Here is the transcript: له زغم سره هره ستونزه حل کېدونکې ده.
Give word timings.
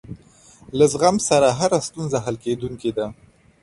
له 0.77 0.85
زغم 0.93 1.15
سره 1.29 1.47
هره 1.59 1.79
ستونزه 1.87 2.17
حل 2.25 2.35
کېدونکې 2.45 2.91
ده. 2.97 3.05